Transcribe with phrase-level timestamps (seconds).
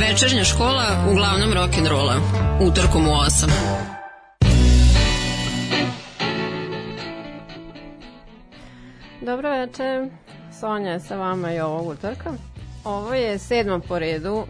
[0.00, 2.14] Večernja škola uglavnom rock'n'rolla.
[2.60, 3.50] Utorkom u 8.
[9.20, 10.08] Dobro večer,
[10.60, 12.32] Sonja je sa vama i ovog utorka.
[12.84, 14.46] Ovo je sedma po redu uh,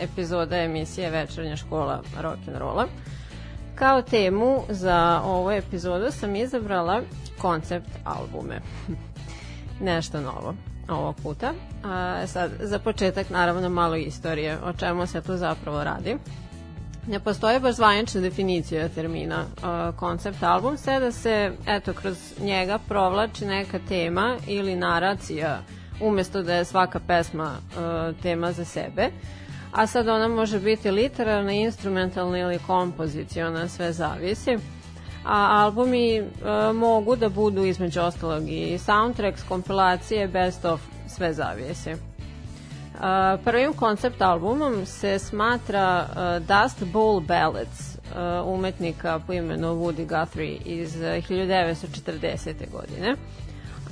[0.00, 2.86] epizoda emisije Večernja škola rock'n'rolla.
[3.74, 7.02] Kao temu za ovu epizodu sam izabrala
[7.38, 8.60] koncept albume.
[9.90, 10.54] Nešto novo
[10.88, 11.52] ovog puta.
[11.84, 16.16] A, sad, za početak, naravno, malo istorije o čemu se tu zapravo radi.
[17.06, 22.78] Ne postoje baš zvanična definicija termina uh, koncept album, sve da se, eto, kroz njega
[22.88, 25.60] provlači neka tema ili naracija
[26.00, 29.10] umesto da je svaka pesma uh, tema za sebe.
[29.72, 34.58] A sad ona može biti literarna, instrumentalna ili kompoziciona, sve zavisi
[35.28, 41.92] a albumi uh, mogu da budu između ostalog i soundtracks, kompilacije, best of, sve zavisi.
[41.92, 41.98] Uh,
[43.44, 50.56] prvim koncept albumom se smatra uh, Dust Bowl Ballads uh, umetnika po imenu Woody Guthrie
[50.64, 52.70] iz 1940.
[52.72, 53.16] godine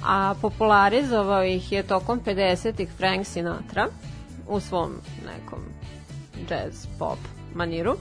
[0.05, 3.89] a popularizovao ih je tokom 50-ih Frank Sinatra
[4.49, 4.93] u svom
[5.27, 5.61] nekom
[6.51, 7.19] jazz pop
[7.55, 7.97] maniru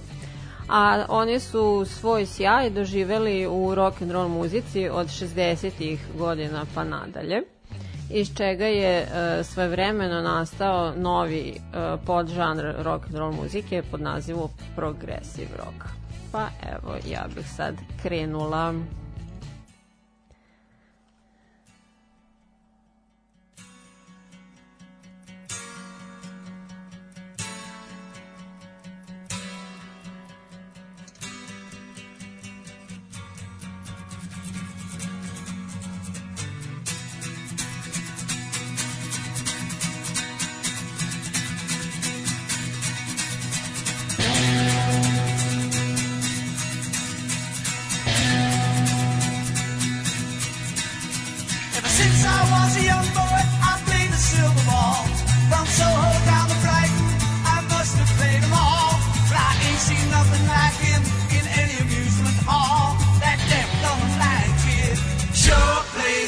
[0.70, 6.84] a oni su svoj sjaj doživeli u rock and roll muzici od 60-ih godina pa
[6.84, 7.42] nadalje
[8.10, 14.50] iz čega je uh, svojevremeno nastao novi uh, podžanr rock and roll muzike pod nazivom
[14.76, 15.90] progressive rock.
[16.32, 18.74] Pa evo, ja bih sad krenula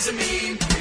[0.08, 0.38] To me.
[0.38, 0.77] mean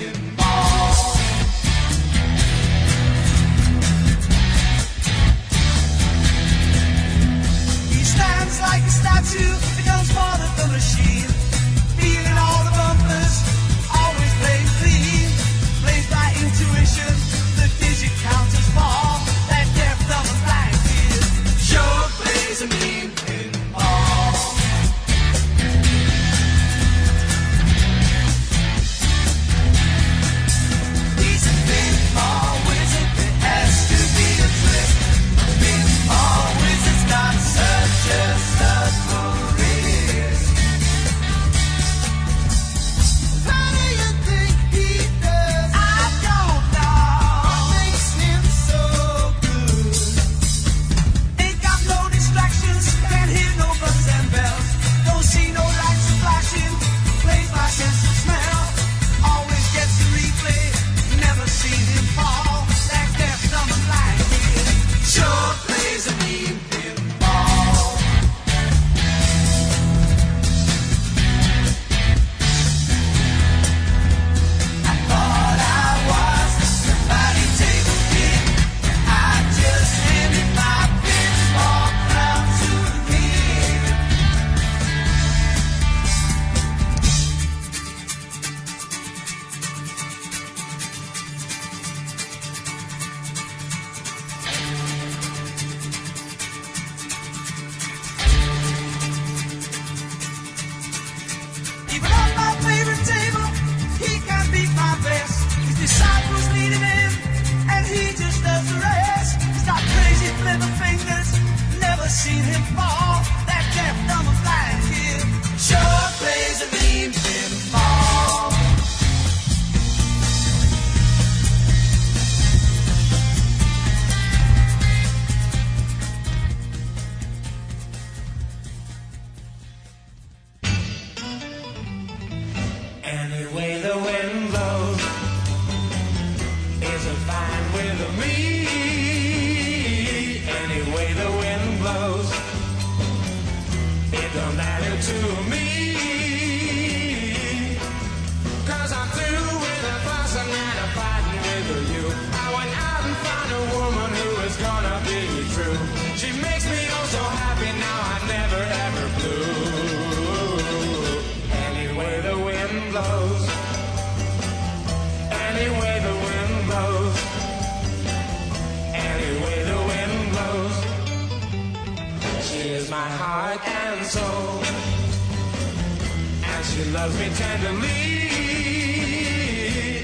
[176.76, 178.28] She loves me tenderly.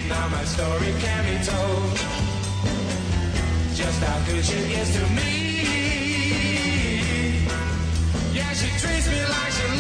[0.09, 1.99] Now my story can be told.
[3.75, 5.33] Just how good she is to me.
[8.33, 9.72] Yeah, she treats me like she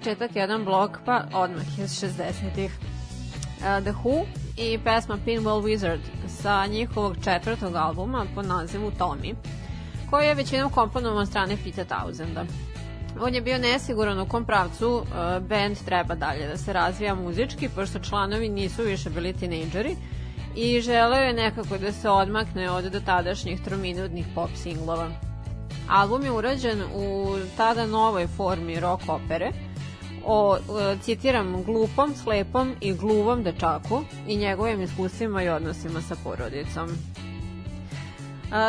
[0.00, 2.72] početak jedan blok, pa odmah iz 60-ih.
[2.72, 4.24] Uh, The Who
[4.56, 9.34] i pesma Pinball Wizard sa njihovog četvrtog albuma pod nazivu Tommy,
[10.10, 12.44] koji je većinom komponovan strane Pete Townsenda.
[13.20, 15.06] On je bio nesiguran u kom pravcu uh,
[15.48, 19.96] band treba dalje da se razvija muzički, pošto članovi nisu više bili tinejdžeri
[20.56, 25.08] i želeo je nekako da se odmakne od dotadašnjih trominutnih pop singlova.
[25.88, 29.52] Album je urađen u tada novoj formi rock opere,
[30.26, 30.58] o,
[31.02, 36.88] citiram, glupom, slepom i gluvom dečaku i njegovim iskustvima i odnosima sa porodicom.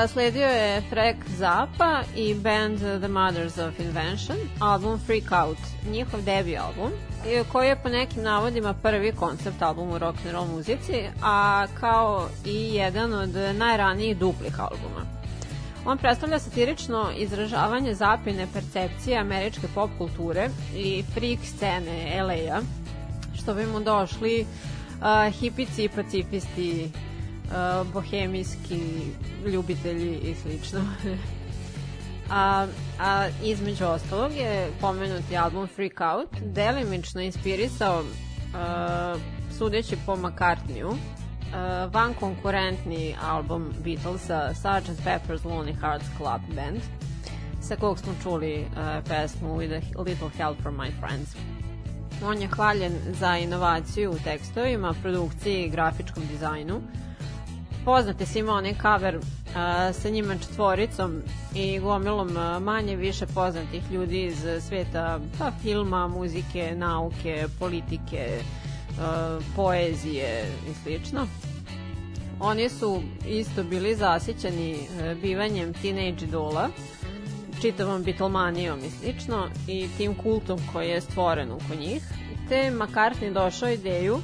[0.08, 5.58] Sledio je Frank Zappa i band The Mothers of Invention, album Freak Out,
[5.92, 6.92] njihov debi album,
[7.52, 12.28] koji je po nekim navodima prvi koncept album u rock and roll muzici, a kao
[12.46, 15.21] i jedan od najranijih duplih albuma.
[15.86, 22.62] On predstavlja satirično izražavanje zapine percepcije američke pop kulture i freak scene LA-a,
[23.36, 26.92] što bi mu došli uh, hipici, pacifisti,
[27.46, 28.82] uh, bohemijski
[29.46, 30.80] ljubitelji i slično.
[32.32, 32.68] a,
[33.00, 39.22] a između ostalog je pomenuti album Freak Out delimično inspirisao uh,
[39.58, 40.96] sudeći po McCartneyu
[41.54, 45.04] uh, van konkurentni album Beatlesa Sgt.
[45.04, 46.82] Pepper's Lonely Hearts Club Band
[47.62, 51.36] sa kog smo čuli uh, pesmu With a Little Help from My Friends.
[52.26, 56.82] On je hvaljen za inovaciju u tekstovima, produkciji i grafičkom dizajnu.
[57.86, 59.24] Poznate svima onaj cover uh,
[59.94, 61.22] sa njima četvoricom
[61.56, 68.61] i gomilom manje više poznatih ljudi iz sveta pa, filma, muzike, nauke, politike, uh,
[69.56, 71.28] poezije i slično.
[72.44, 76.70] Oni su isto bili zasićeni uh, bivanjem teenage idola,
[77.62, 82.04] čitavom Beatlemanijom i slično i tim kultom koji je stvoren oko njih.
[82.50, 84.22] Te McCartney došao ideju uh,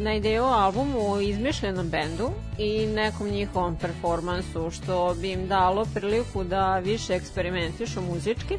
[0.00, 5.86] na ideju o albumu o izmišljenom bendu i nekom njihovom performansu što bi im dalo
[5.94, 8.58] priliku da više eksperimentišu muzički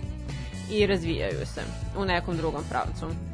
[0.72, 1.62] i razvijaju se
[1.98, 3.29] u nekom drugom pravcu.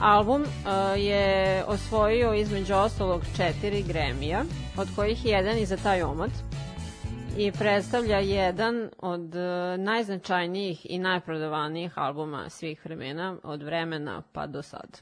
[0.00, 0.48] Album uh,
[0.96, 4.44] je osvojio između ostalog četiri gremija,
[4.76, 6.30] od kojih je jedan i za taj omot
[7.38, 14.62] i predstavlja jedan od uh, najznačajnijih i najprodavanijih albuma svih vremena, od vremena pa do
[14.62, 15.00] sad.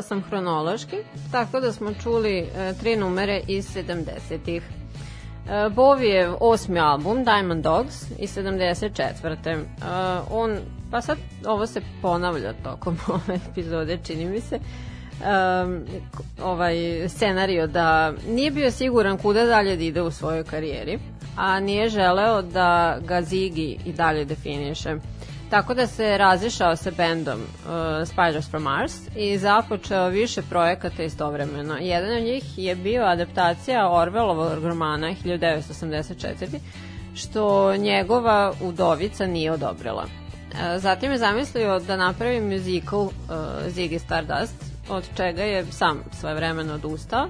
[0.00, 0.96] Nastavila sam hronološki,
[1.32, 4.62] tako da smo čuli e, tri numere iz 70-ih.
[4.62, 9.36] E, Bovijev osmi album, Diamond Dogs, iz 74.
[9.46, 9.64] E,
[10.30, 10.58] on,
[10.90, 15.84] pa sad ovo se ponavlja tokom ove epizode, čini mi se, um,
[16.42, 20.98] ovaj scenario da nije bio siguran kuda dalje da ide u svojoj karijeri,
[21.36, 24.96] a nije želeo da ga Ziggy i dalje definiše.
[25.50, 31.76] Tako da se razišao sa bendom uh, Spiders from Mars i započeo više projekata istovremeno.
[31.80, 36.58] Jedan od njih je bio adaptacija Orwellovog romana 1984
[37.14, 40.04] što njegova udovica nije odobrila.
[40.04, 43.10] Uh, Zatim je zamislio da napravi musical uh,
[43.66, 47.28] Ziggy Stardust, od čega je sam svoje vremeno odustao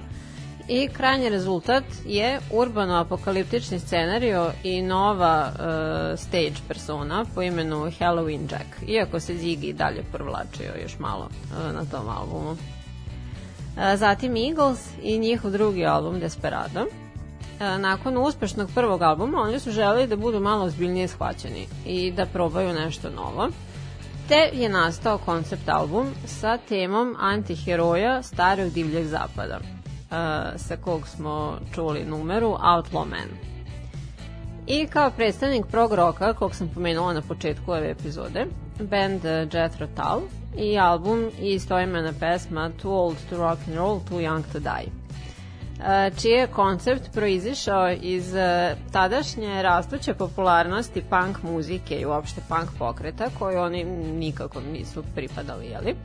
[0.73, 8.67] i krajnji rezultat je urbano-apokaliptični scenario i nova uh, stage persona po imenu Halloween Jack,
[8.87, 12.51] iako se Ziggy dalje provlačio još malo uh, na tom albumu.
[12.51, 12.57] Uh,
[13.95, 16.85] zatim Eagles i njihov drugi album Desperado.
[17.79, 22.73] Nakon uspešnog prvog albuma oni su želeli da budu malo ozbiljnije shvaćeni i da probaju
[22.73, 23.49] nešto novo
[24.27, 29.59] te je nastao koncept album sa temom antiheroja starog divljeg zapada,
[30.57, 33.29] sa kog smo čuli numeru Outlaw Man.
[34.67, 38.45] I kao predstavnik prog roka, kog sam pomenula na početku ove epizode,
[38.79, 40.21] band uh, Jethro Tull
[40.57, 45.01] i album i istoimena pesma Too Old to Rock and Roll, Too Young to Die
[46.21, 48.33] čiji je koncept proizišao iz
[48.91, 55.95] tadašnje rastuće popularnosti punk muzike i uopšte punk pokreta koju oni nikako nisu pripadali, jeli?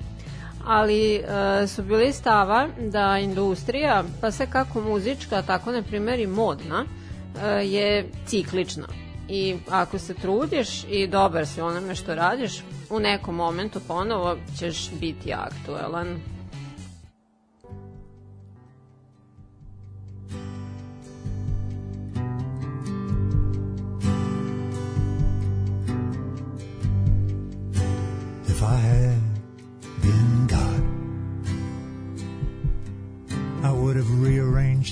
[0.67, 1.23] Ali e,
[1.67, 7.49] su bili stava da industrija, pa sve kako muzička, tako na primjer i modna, e,
[7.49, 8.87] je ciklična.
[9.29, 14.91] I ako se trudiš i dobar si onome što radiš, u nekom momentu ponovo ćeš
[15.01, 16.21] biti aktuelan.
[28.57, 29.16] if I had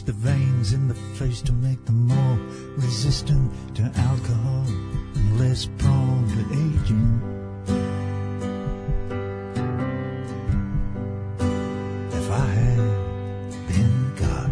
[0.02, 2.38] the veins in the face to make them more
[2.76, 7.20] resistant to alcohol and less prone to aging.
[12.12, 12.88] If I had
[13.68, 14.50] been God,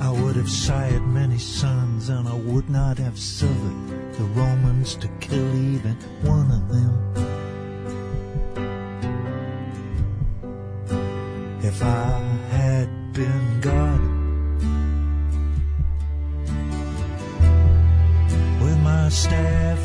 [0.00, 5.08] I would have sired many sons, and I would not have suffered the Romans to
[5.20, 6.92] kill even one of them.
[11.62, 12.35] If I
[13.16, 14.00] been God,
[18.60, 19.78] with my staff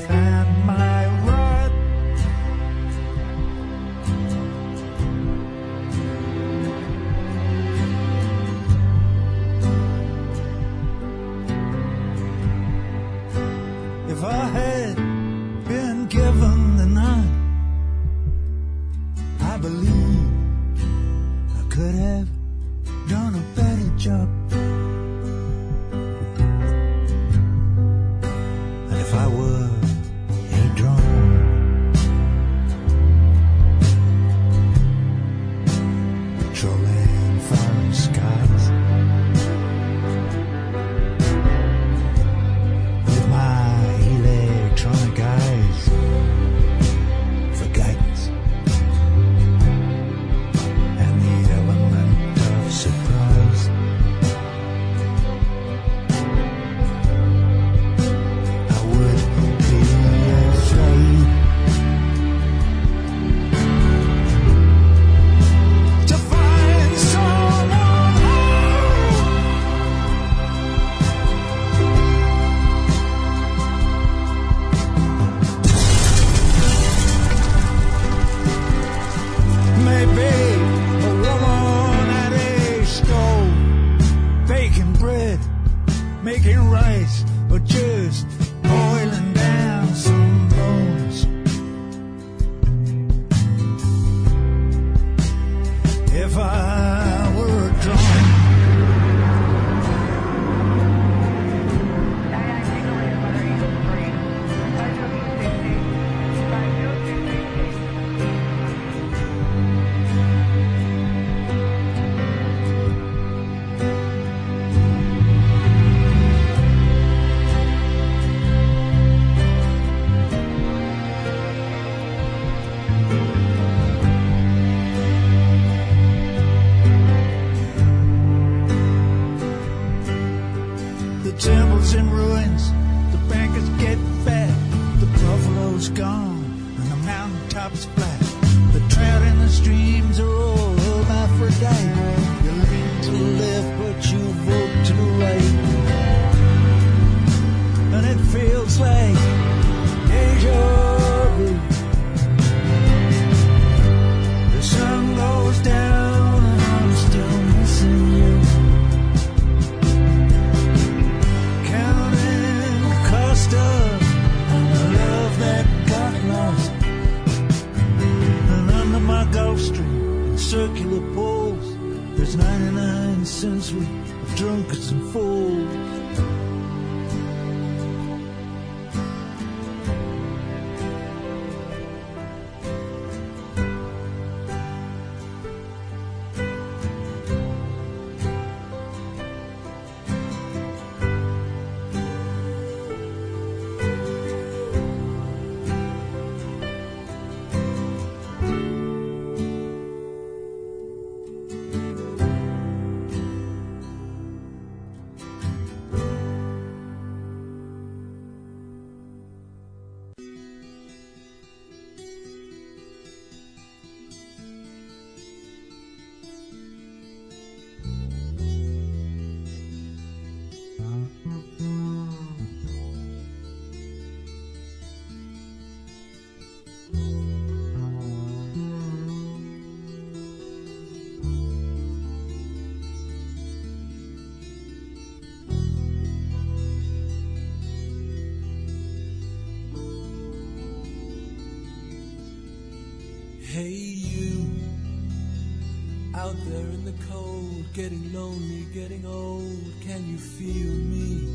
[247.73, 249.73] getting lonely, getting old.
[249.81, 251.27] Can you feel me?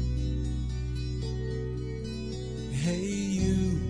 [2.72, 3.80] Hey, you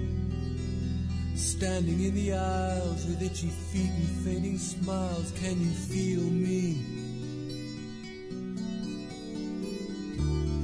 [1.35, 5.33] standing in the aisles with itchy feet and fading smiles.
[5.41, 6.75] Can you feel me?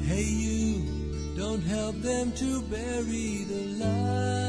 [0.05, 4.42] Hey, you don't help them to bury the light.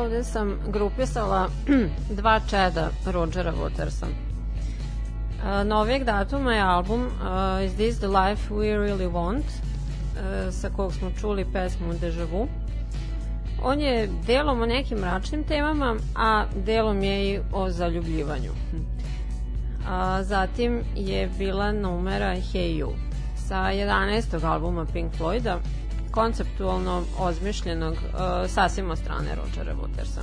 [0.00, 1.48] Ovde sam grupisala
[2.18, 4.06] dva čeda Rodgera Watersa.
[4.06, 10.70] Uh, novijeg datuma je album uh, Is This the Life We Really Want, uh, sa
[10.70, 12.48] kog smo čuli pesmu Deja Vu.
[13.62, 18.52] On je delom o nekim mračnim temama, a delom je i o zaljubljivanju.
[19.88, 22.90] A, zatim je bila numera Hey You
[23.48, 24.44] sa 11.
[24.44, 25.58] albuma Pink Floyda,
[26.10, 30.20] konceptualno ozmišljenog uh, sasvim od strane Rogera Watersa.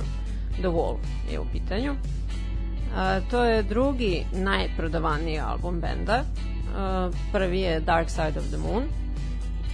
[0.52, 0.96] The Wall
[1.30, 1.92] je u pitanju.
[1.92, 6.22] Uh, to je drugi najprodavaniji album benda.
[6.22, 8.82] Uh, prvi je Dark Side of the Moon.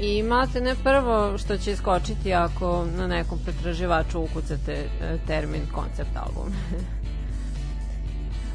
[0.00, 6.16] I imate ne prvo što će iskočiti ako na nekom pretraživaču ukucate uh, termin koncept
[6.16, 6.52] album.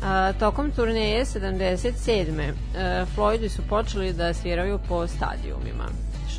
[0.03, 2.53] A, tokom turneje 77.
[2.75, 5.85] E, Floydi su počeli da sviraju po stadijumima,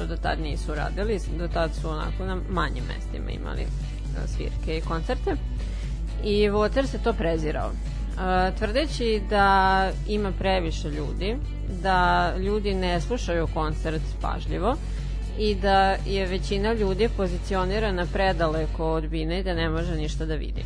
[0.01, 3.67] što do tad nisu radili, do tad su onako na manjim mestima imali e,
[4.29, 5.37] svirke i koncerte.
[6.25, 7.71] I Water se to prezirao.
[7.71, 11.37] E, tvrdeći da ima previše ljudi,
[11.83, 14.77] da ljudi ne slušaju koncert pažljivo
[15.39, 20.35] i da je većina ljudi pozicionirana predaleko od bine i da ne može ništa da
[20.35, 20.65] vidi.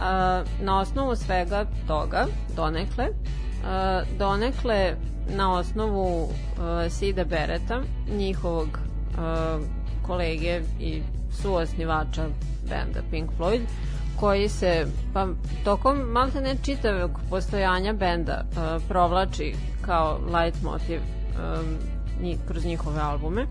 [0.00, 3.06] A, na osnovu svega toga, donekle,
[3.64, 4.94] a, donekle
[5.36, 6.28] na osnovu
[6.58, 7.82] a, Sida Bereta,
[8.16, 8.78] njihovog
[9.18, 9.58] a,
[10.06, 11.02] kolege i
[11.42, 12.28] suosnivača
[12.62, 13.60] benda Pink Floyd,
[14.20, 15.28] koji se pa,
[15.64, 21.00] tokom malte ne čitavog postojanja benda a, provlači kao light motiv
[22.22, 23.46] njih, kroz njihove albume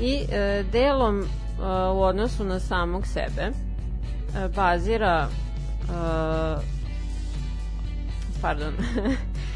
[0.00, 1.24] i e, delom
[1.62, 3.50] a, u odnosu na samog sebe
[4.36, 5.28] a, bazira
[5.90, 6.62] uh,
[8.42, 9.12] pardon, uh,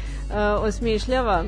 [0.61, 1.43] osmišljava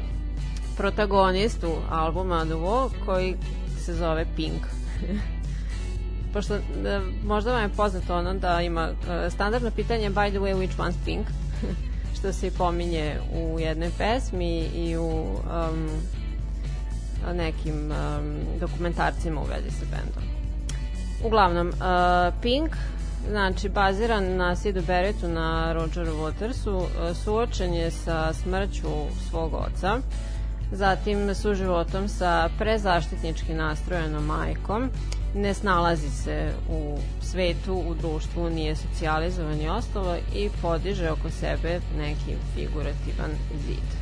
[0.78, 3.36] protagonistu albuma Wall koji
[3.80, 4.62] se zove Pink.
[6.34, 10.56] Pošto da, možda vam je poznato ono da ima uh, standardno pitanje by the way
[10.56, 11.28] which one's Pink
[12.20, 15.90] što se i pominje u jednoj pesmi i u um,
[17.34, 20.24] nekim um, dokumentarcima u vezi sa bendom.
[21.24, 22.76] Uglavnom, uh, Pink
[23.30, 28.88] znači baziran na Sidu Beretu na Rogeru Watersu, e, suočen je sa smrću
[29.30, 29.98] svog oca,
[30.72, 34.90] zatim suživotom sa prezaštitnički nastrojenom majkom,
[35.36, 41.80] ne snalazi se u svetu, u društvu, nije socijalizovan i ostalo i podiže oko sebe
[41.98, 43.32] neki figurativan
[43.68, 43.97] zid.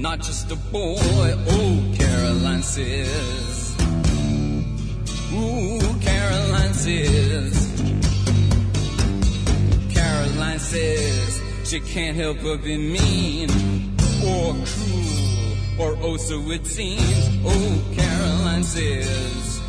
[0.00, 0.98] Not just a boy.
[0.98, 3.76] Oh, Caroline says.
[5.32, 7.54] Ooh, Caroline says.
[9.92, 13.50] Caroline says she can't help but be mean
[14.24, 15.20] or cruel
[15.78, 17.28] or oh so it seems.
[17.44, 19.60] Oh, Caroline says.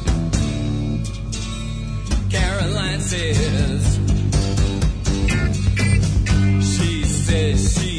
[2.29, 3.99] Caroline says.
[6.77, 7.90] She says she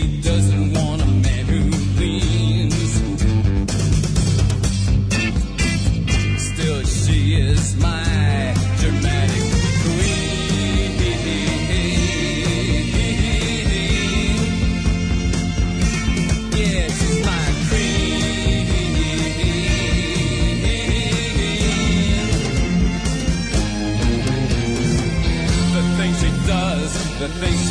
[27.23, 27.62] the things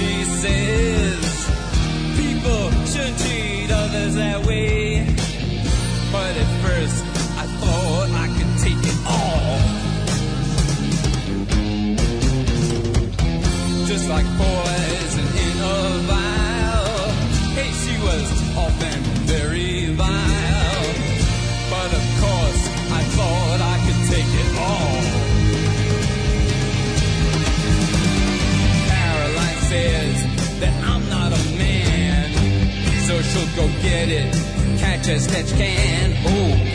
[33.56, 34.34] go get it,
[34.80, 36.14] catch as catch can.
[36.26, 36.71] Oh,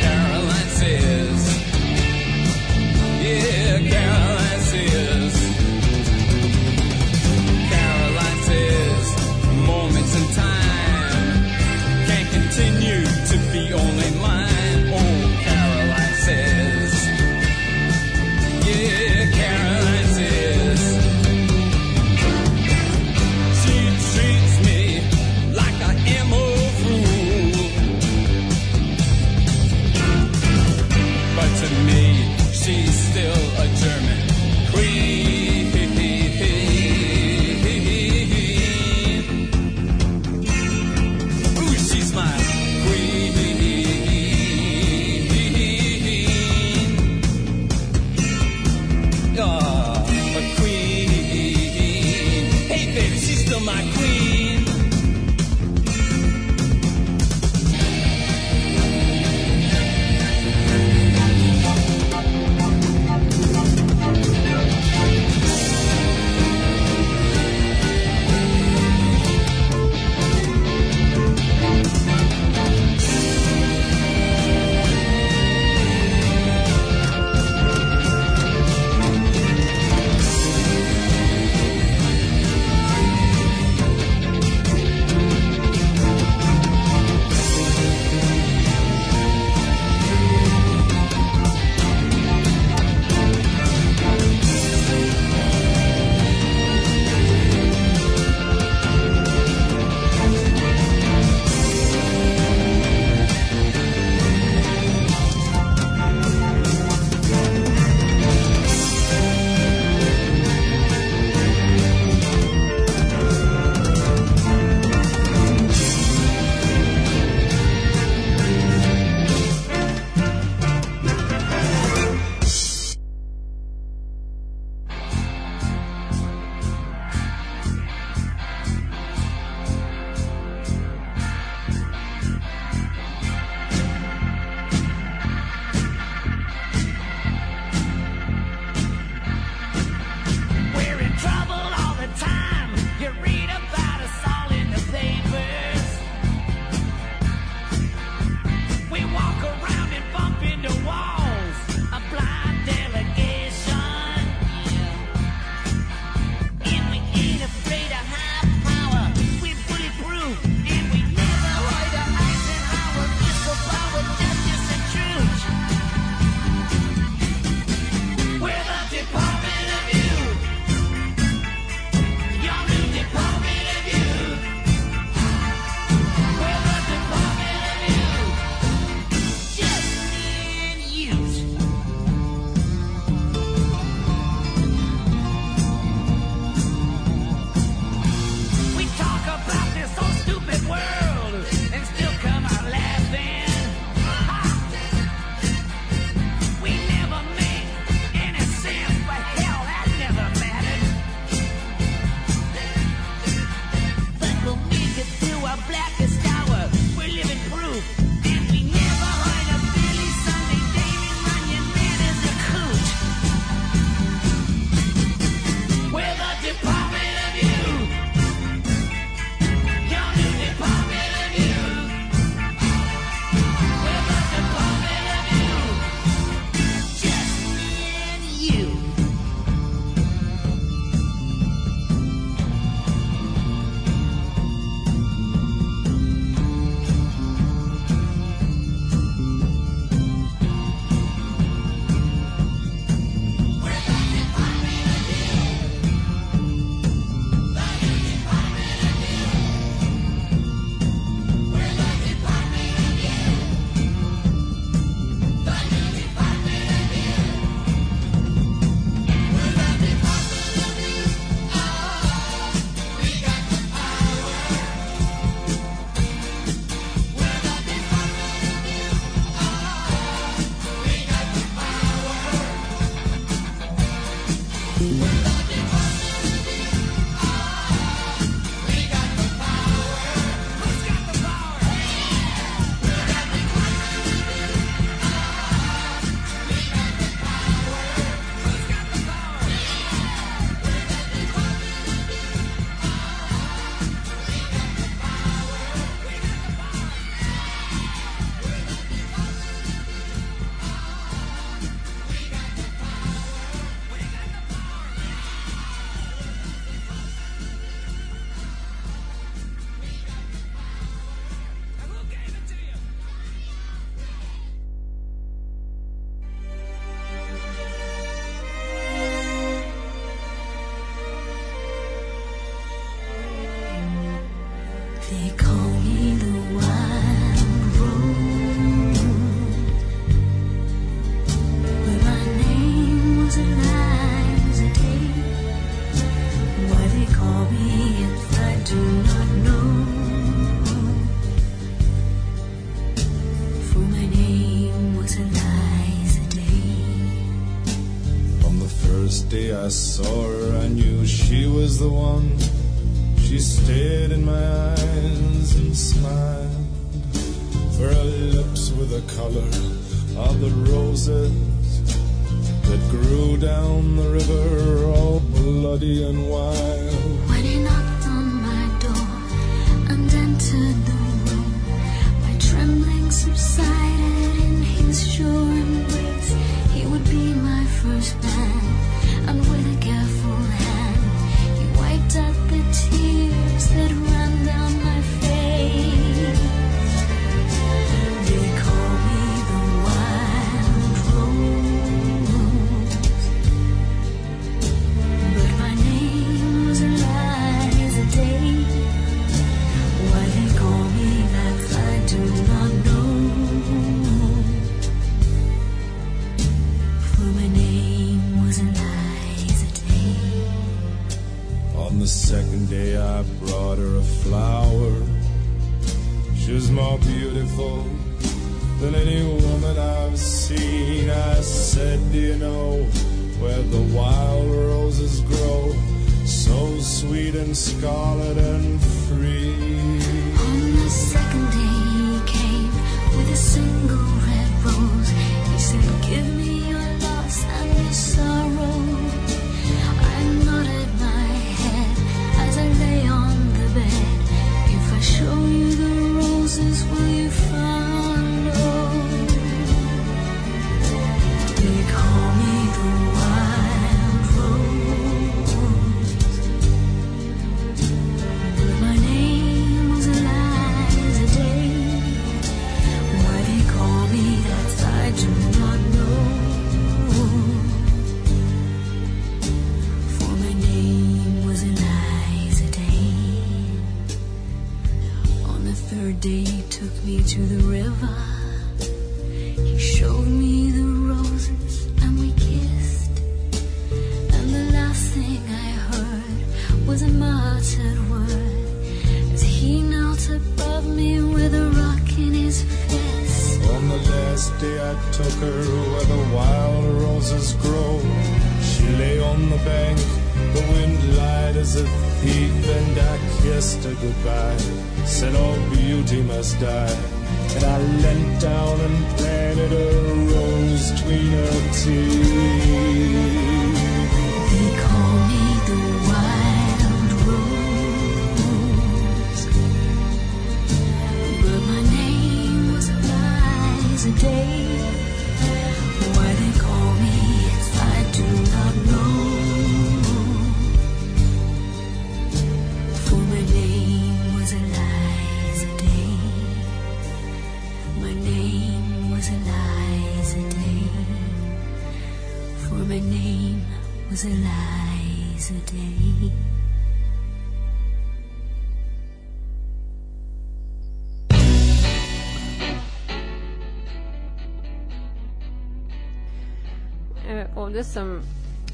[557.97, 558.21] sam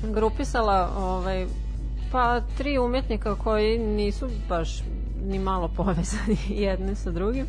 [0.02, 1.46] grupisala ovaj,
[2.12, 4.82] pa tri umetnika koji nisu baš
[5.24, 7.46] ni malo povezani jedni sa drugim,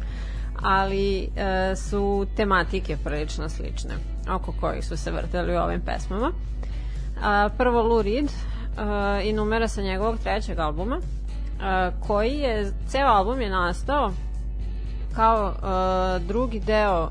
[0.61, 3.93] ali e, su tematike prilično slične
[4.29, 6.31] oko kojih su se vrteli u ovim pesmama.
[7.21, 8.31] A, prvo Lou Reed e,
[9.23, 14.11] i numera sa njegovog trećeg albuma e, koji je, ceo album je nastao
[15.15, 17.09] kao e, drugi deo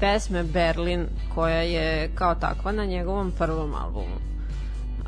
[0.00, 4.16] pesme Berlin koja je kao takva na njegovom prvom albumu.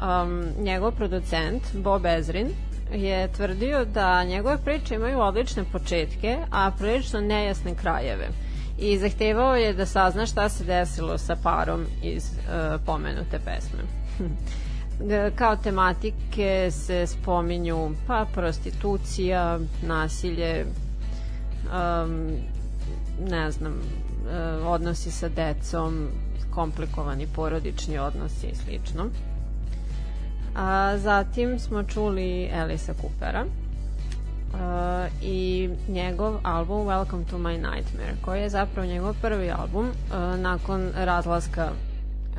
[0.02, 2.48] Um, njegov producent Bob Ezrin
[2.92, 8.28] je tvrdio da njegove priče imaju odlične početke, a prilično nejasne krajeve
[8.78, 13.78] i zahtevao je da sazna šta se desilo sa parom iz uh, pomenute pesme.
[15.10, 20.64] E, kao tematike se spominju pa prostitucija, nasilje,
[21.64, 22.30] um,
[23.30, 23.80] ne znam,
[24.32, 26.08] E, odnosi sa decom,
[26.50, 29.04] komplikovani porodični odnosi i slično.
[30.56, 34.58] A zatim smo čuli Elisa Coopera uh,
[35.22, 39.94] i njegov album Welcome to my Nightmare, koji je zapravo njegov prvi album uh,
[40.38, 42.38] nakon razlaska uh,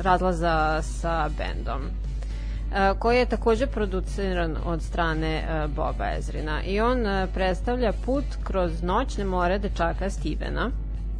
[0.00, 1.80] razlaza sa bendom
[2.98, 6.98] koji je takođe produciran od strane Boba Ezrina i on
[7.34, 10.70] predstavlja put kroz noćne more dečaka Stevena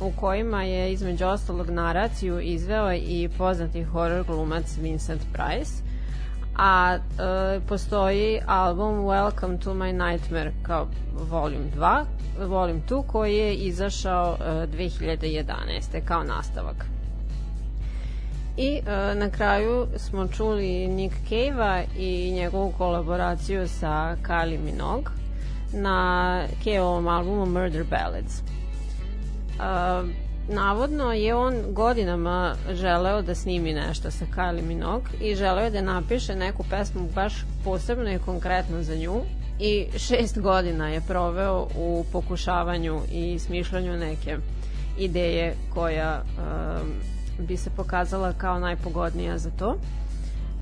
[0.00, 5.82] u kojima je između ostalog naraciju izveo i poznati horror glumac Vincent Price,
[6.56, 10.86] a e, postoji album Welcome to my Nightmare kao
[11.30, 12.04] volume 2,
[12.46, 16.04] volume 2 koji je izašao e, 2011.
[16.04, 16.86] kao nastavak.
[18.56, 25.12] I e, na kraju smo čuli Nick Cave-a i njegovu kolaboraciju sa Kylie Minogue
[25.72, 28.42] na Keovom albumu Murder Ballads.
[29.60, 35.70] E, navodno je on godinama želeo da snimi nešto sa Kylie Minogue i želeo je
[35.70, 37.34] da napiše neku pesmu baš
[37.64, 39.20] posebno i konkretno za nju
[39.60, 44.36] i šest godina je proveo u pokušavanju i smišljanju neke
[44.98, 46.92] ideje koja um,
[47.46, 49.76] bi se pokazala kao najpogodnija za to.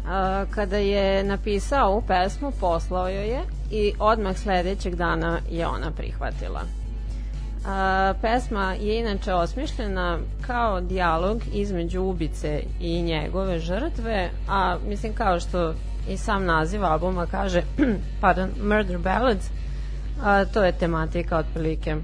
[0.06, 3.40] A, kada je napisao ovu pesmu, poslao joj je
[3.70, 6.77] i odmah sledećeg dana je ona prihvatila.
[7.68, 15.40] A, pesma je inače osmišljena kao dijalog između ubice i njegove žrtve, a mislim kao
[15.40, 15.74] što
[16.08, 17.62] i sam naziv albuma kaže,
[18.20, 19.46] pardon, Murder Ballads,
[20.22, 21.96] a, to je tematika otprilike.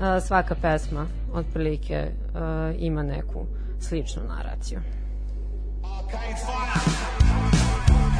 [0.00, 3.46] A, svaka pesma otprilike a, ima neku
[3.80, 4.80] sličnu naraciju.
[6.10, 6.42] Sometimes
[8.16, 8.19] I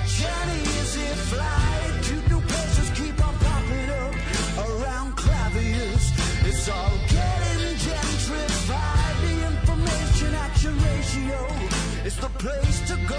[12.41, 13.10] place to go.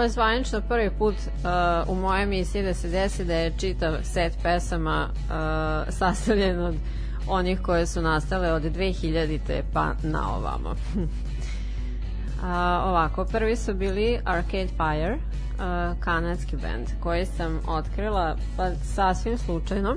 [0.00, 3.94] Ovo je zvanično prvi put uh, u mojoj emisiji da se desi da je čitav
[4.02, 6.74] set pesama uh, sastavljen od
[7.28, 9.62] onih koje su nastale od 2000.
[9.72, 10.74] pa na ovamo.
[12.42, 19.38] A, ovako, prvi su bili Arcade Fire, uh, kanadski band, koji sam otkrila pa sasvim
[19.38, 19.96] slučajno.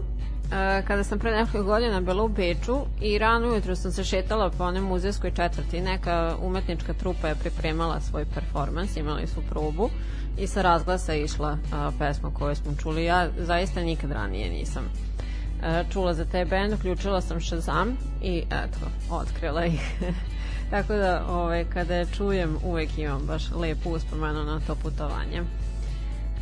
[0.53, 4.49] Uh, kada sam pre nekoliko godina bila u Beču i rano ujutro sam se šetala
[4.49, 9.89] po onoj muzejskoj četvrti, neka umetnička trupa je pripremala svoj performans, imali su probu
[10.37, 13.05] i sa razglasa išla uh, pesma koju smo čuli.
[13.05, 18.87] Ja zaista nikad ranije nisam uh, čula za taj band, uključila sam Shazam i eto,
[19.09, 19.81] otkrila ih.
[20.71, 25.43] Tako da, ovaj, kada je čujem, uvek imam baš lepu uspomenu na to putovanje.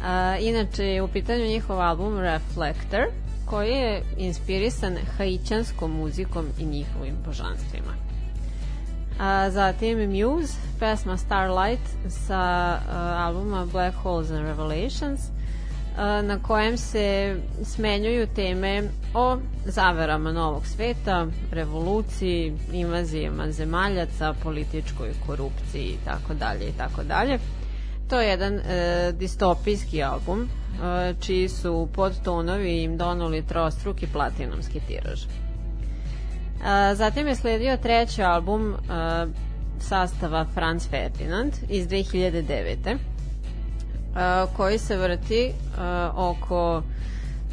[0.03, 3.05] A, inače je u pitanju njihov album Reflector,
[3.51, 7.93] koji je inspirisan haićanskom muzikom i njihovim božanstvima.
[9.19, 12.79] A, zatim Muse, pesma Starlight sa a,
[13.25, 15.19] albuma Black Holes and Revelations,
[15.97, 25.83] a, na kojem se smenjuju teme o zaverama novog sveta, revoluciji, invazijama zemaljaca, političkoj korupciji
[25.83, 27.39] i tako dalje i tako dalje.
[28.11, 28.61] To je jedan e,
[29.13, 30.47] distopijski album e,
[31.15, 35.23] čiji su podtonovi im donuli trostruki platinumski tiraž.
[35.23, 35.27] E,
[36.95, 38.77] zatim je sledio treći album e,
[39.79, 42.75] sastava Franz Ferdinand iz 2009.
[42.87, 42.97] E,
[44.57, 45.51] koji se vrti e,
[46.15, 46.83] oko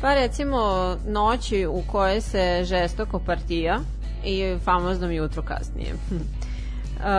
[0.00, 0.58] pa recimo
[1.06, 3.80] noći u kojoj se žestoko partija
[4.24, 5.94] i famoznom jutru kasnije.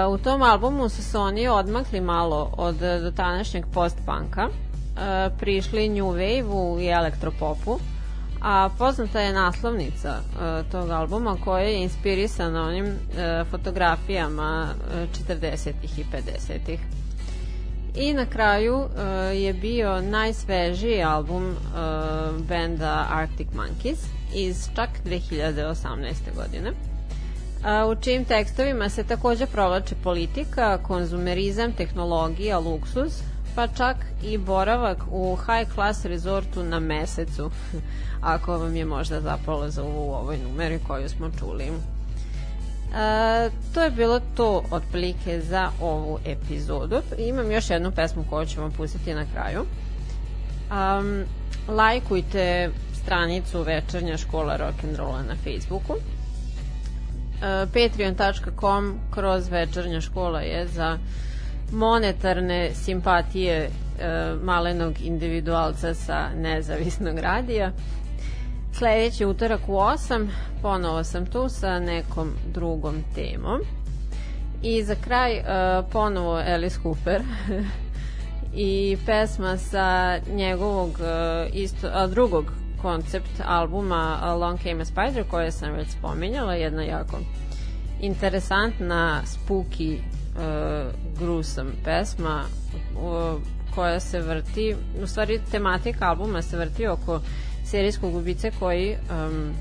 [0.09, 6.79] U tom albumu su se oni odmakli malo od dotanašnjeg post-punka, uh, prišli New Wave-u
[6.79, 7.79] i elektropopu,
[8.41, 12.95] a poznata je naslovnica uh, tog albuma koja je inspirisana onim
[13.51, 15.73] fotografijama uh, 40.
[15.97, 16.05] i
[16.67, 16.77] 50.
[17.95, 18.85] I na kraju
[19.33, 21.55] je bio najsvežiji album
[22.49, 23.97] benda Arctic Monkeys
[24.35, 25.75] iz čak 2018.
[26.35, 26.71] godine
[27.91, 33.21] u čijim tekstovima se takođe provlače politika, konzumerizam, tehnologija, luksuz,
[33.55, 37.51] pa čak i boravak u high class resortu na mesecu,
[38.21, 41.63] ako vam je možda zapalo za u ovoj numeri koju smo čuli.
[41.63, 41.71] E,
[43.73, 47.01] to je bilo to otprilike za ovu epizodu.
[47.17, 49.65] Imam još jednu pesmu koju ću vam pustiti na kraju.
[50.71, 51.23] Um,
[51.75, 55.93] lajkujte stranicu Večernja škola rock'n'rolla na Facebooku
[57.73, 60.97] patreon.com kroz večernja škola je za
[61.71, 63.69] monetarne simpatije e,
[64.43, 67.71] malenog individualca sa nezavisnog radija.
[68.73, 70.27] Sledeći utorak u 8
[70.61, 73.61] ponovo sam tu sa nekom drugom temom.
[74.61, 75.43] I za kraj e,
[75.91, 77.21] ponovo Alice Cooper
[78.53, 80.99] i pesma sa njegovog
[81.53, 87.19] isto, a, drugog koncept albuma Long Came a Spider koje sam već spominjala, jedna jako
[88.01, 92.43] interesantna, spooky, uh, gruesome pesma
[92.95, 93.41] uh,
[93.75, 97.21] koja se vrti, u stvari tematika albuma se vrti oko
[97.65, 99.53] serijskog ubice koji um,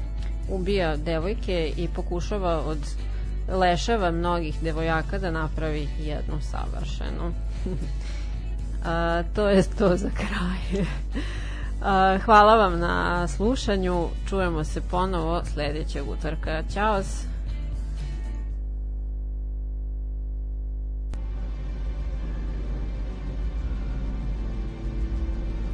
[0.51, 2.79] ubija devojke i pokušava od
[3.49, 7.33] leševa mnogih devojaka da napravi jednu savršenu.
[8.85, 10.85] A, to je to za kraj.
[11.81, 14.09] Uh, hvala vam na slušanju.
[14.29, 16.63] Čujemo se ponovo sledećeg utorka.
[16.75, 17.03] Ćao!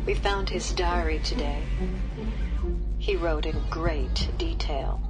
[0.07, 1.63] We found his diary today.
[2.99, 5.01] He wrote in great detail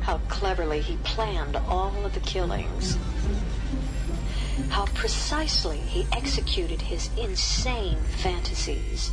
[0.00, 2.96] how cleverly he planned all of the killings,
[4.70, 9.10] how precisely he executed his insane fantasies.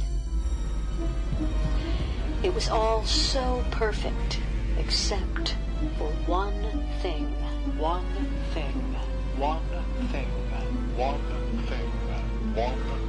[2.44, 4.40] It was all so perfect,
[4.78, 5.56] except
[5.98, 7.26] for one thing.
[7.78, 8.06] One
[8.54, 8.96] thing,
[9.38, 9.62] one
[10.12, 10.28] thing,
[10.96, 11.20] one
[11.68, 11.90] thing,
[12.56, 13.05] one thing.